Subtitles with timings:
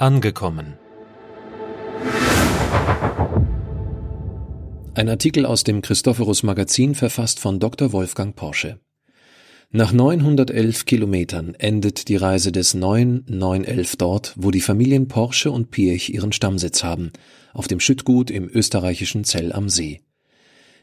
[0.00, 0.78] Angekommen.
[4.94, 7.92] Ein Artikel aus dem Christophorus Magazin verfasst von Dr.
[7.92, 8.80] Wolfgang Porsche.
[9.70, 15.70] Nach 911 Kilometern endet die Reise des neuen 911 dort, wo die Familien Porsche und
[15.70, 17.12] Pirch ihren Stammsitz haben,
[17.52, 20.00] auf dem Schüttgut im österreichischen Zell am See.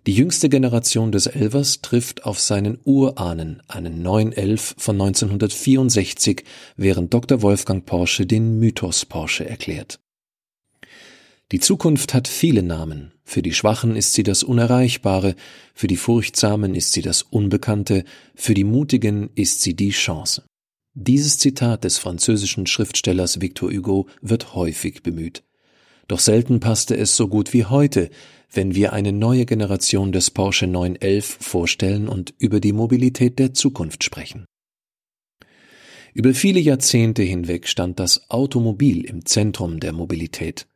[0.07, 6.45] Die jüngste Generation des Elvers trifft auf seinen Urahnen, einen 911 von 1964,
[6.77, 7.41] während Dr.
[7.41, 9.99] Wolfgang Porsche den Mythos Porsche erklärt.
[11.51, 13.11] Die Zukunft hat viele Namen.
[13.25, 15.35] Für die Schwachen ist sie das Unerreichbare,
[15.73, 20.43] für die Furchtsamen ist sie das Unbekannte, für die Mutigen ist sie die Chance.
[20.93, 25.43] Dieses Zitat des französischen Schriftstellers Victor Hugo wird häufig bemüht.
[26.07, 28.09] Doch selten passte es so gut wie heute,
[28.51, 34.03] wenn wir eine neue Generation des Porsche 911 vorstellen und über die Mobilität der Zukunft
[34.03, 34.45] sprechen.
[36.13, 40.67] Über viele Jahrzehnte hinweg stand das Automobil im Zentrum der Mobilität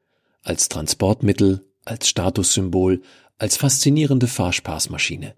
[0.44, 3.02] als Transportmittel, als Statussymbol,
[3.38, 5.36] als faszinierende Fahrspaßmaschine.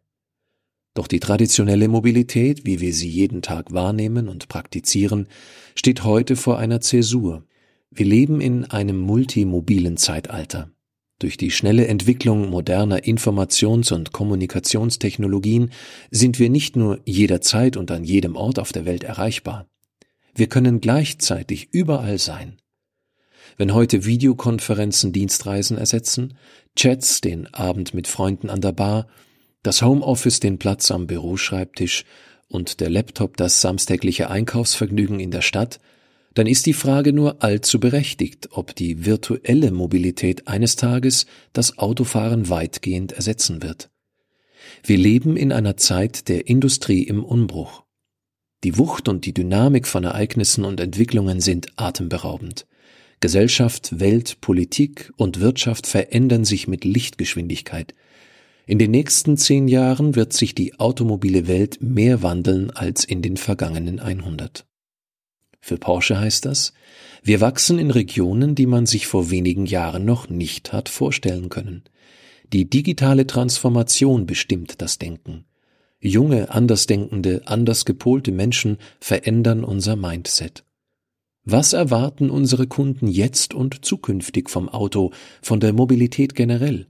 [0.94, 5.27] Doch die traditionelle Mobilität, wie wir sie jeden Tag wahrnehmen und praktizieren,
[5.75, 7.45] steht heute vor einer Zäsur.
[7.89, 10.72] Wir leben in einem multimobilen Zeitalter.
[11.23, 15.71] Durch die schnelle Entwicklung moderner Informations- und Kommunikationstechnologien
[16.11, 19.66] sind wir nicht nur jederzeit und an jedem Ort auf der Welt erreichbar.
[20.35, 22.57] Wir können gleichzeitig überall sein.
[23.55, 26.33] Wenn heute Videokonferenzen Dienstreisen ersetzen,
[26.75, 29.07] Chats den Abend mit Freunden an der Bar,
[29.61, 32.03] das Homeoffice den Platz am Büroschreibtisch
[32.49, 35.79] und der Laptop das samstägliche Einkaufsvergnügen in der Stadt,
[36.33, 42.49] dann ist die Frage nur allzu berechtigt, ob die virtuelle Mobilität eines Tages das Autofahren
[42.49, 43.89] weitgehend ersetzen wird.
[44.83, 47.83] Wir leben in einer Zeit der Industrie im Umbruch.
[48.63, 52.65] Die Wucht und die Dynamik von Ereignissen und Entwicklungen sind atemberaubend.
[53.19, 57.93] Gesellschaft, Welt, Politik und Wirtschaft verändern sich mit Lichtgeschwindigkeit.
[58.65, 63.38] In den nächsten zehn Jahren wird sich die automobile Welt mehr wandeln als in den
[63.38, 64.66] vergangenen 100.
[65.66, 66.74] Für Porsche heißt das,
[67.24, 71.84] wir wachsen in Regionen, die man sich vor wenigen Jahren noch nicht hat vorstellen können.
[72.51, 75.46] Die digitale Transformation bestimmt das Denken.
[76.02, 80.66] Junge, andersdenkende, anders gepolte Menschen verändern unser Mindset.
[81.46, 86.88] Was erwarten unsere Kunden jetzt und zukünftig vom Auto, von der Mobilität generell?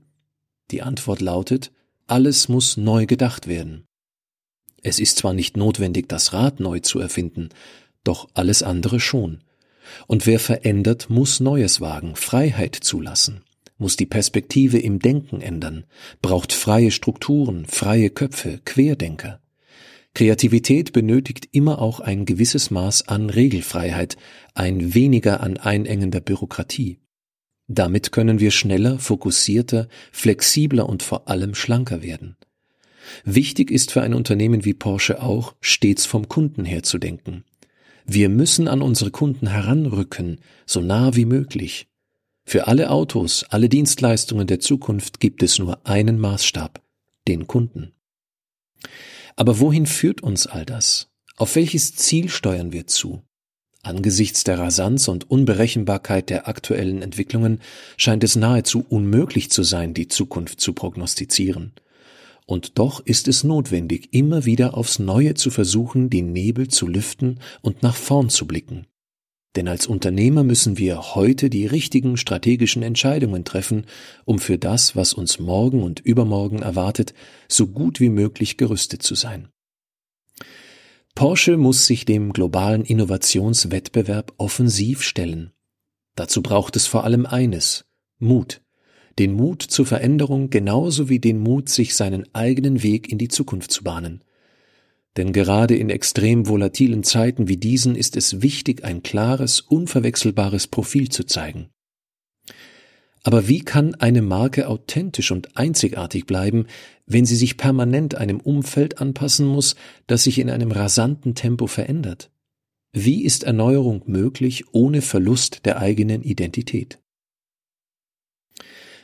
[0.72, 1.70] Die Antwort lautet,
[2.08, 3.84] alles muss neu gedacht werden.
[4.86, 7.48] Es ist zwar nicht notwendig, das Rad neu zu erfinden,
[8.04, 9.40] doch alles andere schon.
[10.06, 13.42] Und wer verändert, muss Neues wagen, Freiheit zulassen,
[13.78, 15.84] muss die Perspektive im Denken ändern,
[16.22, 19.40] braucht freie Strukturen, freie Köpfe, Querdenker.
[20.14, 24.16] Kreativität benötigt immer auch ein gewisses Maß an Regelfreiheit,
[24.54, 27.00] ein weniger an einengender Bürokratie.
[27.66, 32.36] Damit können wir schneller, fokussierter, flexibler und vor allem schlanker werden.
[33.24, 37.44] Wichtig ist für ein Unternehmen wie Porsche auch, stets vom Kunden her zu denken.
[38.06, 41.88] Wir müssen an unsere Kunden heranrücken, so nah wie möglich.
[42.44, 46.82] Für alle Autos, alle Dienstleistungen der Zukunft gibt es nur einen Maßstab,
[47.26, 47.92] den Kunden.
[49.36, 51.08] Aber wohin führt uns all das?
[51.36, 53.22] Auf welches Ziel steuern wir zu?
[53.82, 57.60] Angesichts der Rasanz und Unberechenbarkeit der aktuellen Entwicklungen
[57.96, 61.72] scheint es nahezu unmöglich zu sein, die Zukunft zu prognostizieren.
[62.46, 67.40] Und doch ist es notwendig, immer wieder aufs Neue zu versuchen, die Nebel zu lüften
[67.62, 68.86] und nach vorn zu blicken.
[69.56, 73.86] Denn als Unternehmer müssen wir heute die richtigen strategischen Entscheidungen treffen,
[74.24, 77.14] um für das, was uns morgen und übermorgen erwartet,
[77.48, 79.48] so gut wie möglich gerüstet zu sein.
[81.14, 85.52] Porsche muss sich dem globalen Innovationswettbewerb offensiv stellen.
[86.16, 87.84] Dazu braucht es vor allem eines
[88.18, 88.63] Mut.
[89.18, 93.70] Den Mut zur Veränderung genauso wie den Mut, sich seinen eigenen Weg in die Zukunft
[93.70, 94.22] zu bahnen.
[95.16, 101.08] Denn gerade in extrem volatilen Zeiten wie diesen ist es wichtig, ein klares, unverwechselbares Profil
[101.08, 101.68] zu zeigen.
[103.22, 106.66] Aber wie kann eine Marke authentisch und einzigartig bleiben,
[107.06, 109.76] wenn sie sich permanent einem Umfeld anpassen muss,
[110.06, 112.30] das sich in einem rasanten Tempo verändert?
[112.92, 117.00] Wie ist Erneuerung möglich ohne Verlust der eigenen Identität?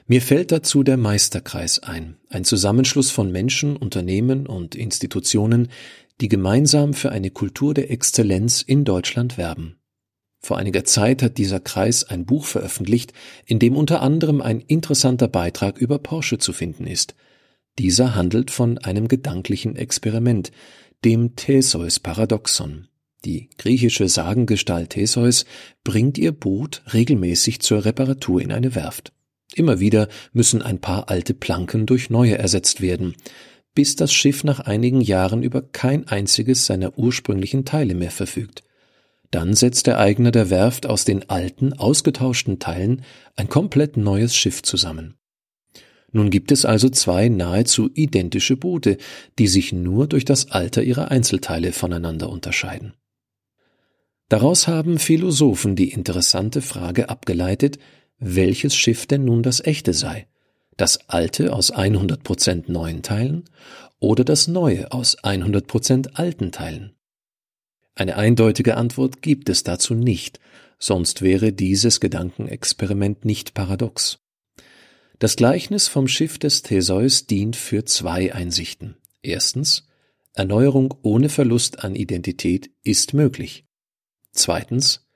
[0.06, 5.68] Mir fällt dazu der Meisterkreis ein, ein Zusammenschluss von Menschen, Unternehmen und Institutionen,
[6.20, 9.76] die gemeinsam für eine Kultur der Exzellenz in Deutschland werben.
[10.42, 13.12] Vor einiger Zeit hat dieser Kreis ein Buch veröffentlicht,
[13.44, 17.14] in dem unter anderem ein interessanter Beitrag über Porsche zu finden ist.
[17.78, 20.50] Dieser handelt von einem gedanklichen Experiment,
[21.04, 22.88] dem Theseus-Paradoxon.
[23.24, 25.44] Die griechische Sagengestalt Theseus
[25.84, 29.12] bringt ihr Boot regelmäßig zur Reparatur in eine Werft.
[29.54, 33.14] Immer wieder müssen ein paar alte Planken durch neue ersetzt werden,
[33.74, 38.62] bis das Schiff nach einigen Jahren über kein einziges seiner ursprünglichen Teile mehr verfügt.
[39.30, 43.02] Dann setzt der Eigner der Werft aus den alten, ausgetauschten Teilen
[43.36, 45.14] ein komplett neues Schiff zusammen.
[46.12, 48.96] Nun gibt es also zwei nahezu identische Boote,
[49.38, 52.94] die sich nur durch das Alter ihrer Einzelteile voneinander unterscheiden.
[54.28, 57.78] Daraus haben Philosophen die interessante Frage abgeleitet,
[58.20, 60.28] welches Schiff denn nun das echte sei,
[60.76, 63.44] das alte aus 100% neuen Teilen
[63.98, 66.92] oder das neue aus 100% alten Teilen.
[67.94, 70.38] Eine eindeutige Antwort gibt es dazu nicht,
[70.78, 74.20] sonst wäre dieses Gedankenexperiment nicht paradox.
[75.18, 78.96] Das Gleichnis vom Schiff des Theseus dient für zwei Einsichten.
[79.22, 79.86] Erstens,
[80.32, 83.66] Erneuerung ohne Verlust an Identität ist möglich.
[84.32, 85.06] Zweitens,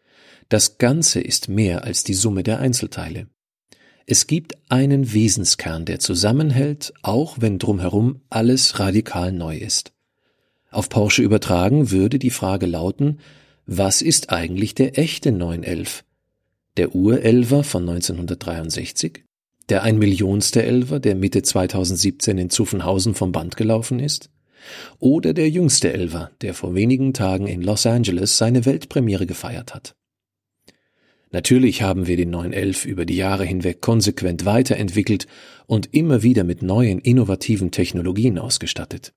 [0.55, 3.27] das Ganze ist mehr als die Summe der Einzelteile.
[4.07, 9.95] Es gibt einen Wesenskern, der zusammenhält, auch wenn drumherum alles radikal neu ist.
[10.71, 13.19] Auf Porsche übertragen würde die Frage lauten,
[13.67, 16.05] was ist eigentlich der echte 911?
[16.77, 19.25] Der Urelver von 1963?
[19.71, 24.31] Der ein Millionste Elver, der Mitte 2017 in Zuffenhausen vom Band gelaufen ist?
[25.01, 29.97] Oder der jüngste Elver, der vor wenigen Tagen in Los Angeles seine Weltpremiere gefeiert hat?
[31.35, 35.27] Natürlich haben wir den 911 über die Jahre hinweg konsequent weiterentwickelt
[35.67, 39.13] und immer wieder mit neuen innovativen Technologien ausgestattet.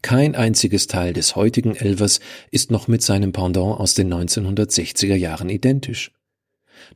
[0.00, 2.20] Kein einziges Teil des heutigen Elvers
[2.50, 6.12] ist noch mit seinem Pendant aus den 1960er Jahren identisch.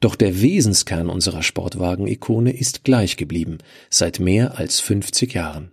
[0.01, 3.59] Doch der Wesenskern unserer Sportwagen-Ikone ist gleich geblieben,
[3.91, 5.73] seit mehr als 50 Jahren.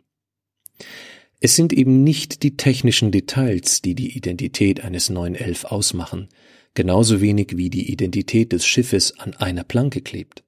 [1.39, 6.27] Es sind eben nicht die technischen Details, die die Identität eines 911 ausmachen,
[6.73, 10.43] genauso wenig wie die Identität des Schiffes an einer Planke klebt.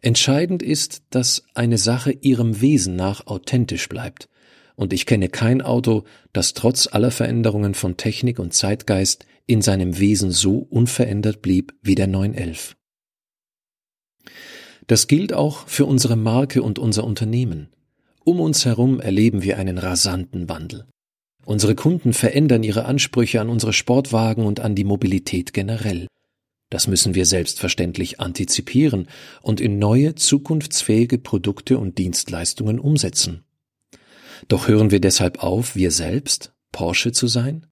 [0.00, 4.28] Entscheidend ist, dass eine Sache ihrem Wesen nach authentisch bleibt,
[4.76, 9.98] und ich kenne kein Auto, das trotz aller Veränderungen von Technik und Zeitgeist in seinem
[9.98, 12.76] Wesen so unverändert blieb wie der 911.
[14.86, 17.68] Das gilt auch für unsere Marke und unser Unternehmen.
[18.24, 20.86] Um uns herum erleben wir einen rasanten Wandel.
[21.44, 26.06] Unsere Kunden verändern ihre Ansprüche an unsere Sportwagen und an die Mobilität generell.
[26.70, 29.08] Das müssen wir selbstverständlich antizipieren
[29.42, 33.44] und in neue, zukunftsfähige Produkte und Dienstleistungen umsetzen.
[34.48, 37.66] Doch hören wir deshalb auf, wir selbst Porsche zu sein?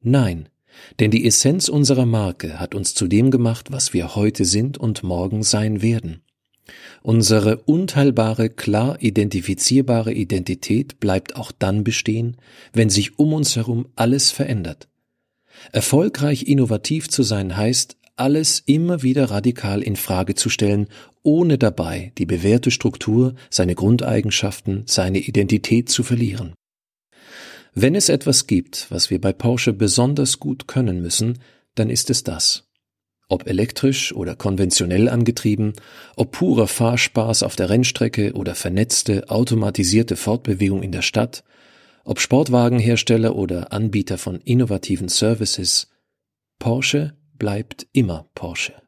[0.00, 0.48] Nein,
[0.98, 5.02] denn die Essenz unserer Marke hat uns zu dem gemacht, was wir heute sind und
[5.02, 6.23] morgen sein werden.
[7.02, 12.36] Unsere unteilbare, klar identifizierbare Identität bleibt auch dann bestehen,
[12.72, 14.88] wenn sich um uns herum alles verändert.
[15.72, 20.88] Erfolgreich innovativ zu sein heißt, alles immer wieder radikal in Frage zu stellen,
[21.22, 26.54] ohne dabei die bewährte Struktur, seine Grundeigenschaften, seine Identität zu verlieren.
[27.74, 31.40] Wenn es etwas gibt, was wir bei Porsche besonders gut können müssen,
[31.74, 32.68] dann ist es das.
[33.28, 35.72] Ob elektrisch oder konventionell angetrieben,
[36.16, 41.42] ob purer Fahrspaß auf der Rennstrecke oder vernetzte, automatisierte Fortbewegung in der Stadt,
[42.04, 45.88] ob Sportwagenhersteller oder Anbieter von innovativen Services,
[46.58, 48.83] Porsche bleibt immer Porsche.